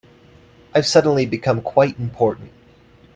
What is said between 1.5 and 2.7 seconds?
quite important.